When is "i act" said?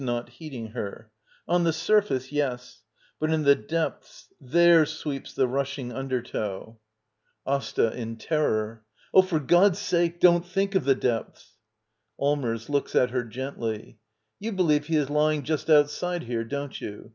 7.53-7.61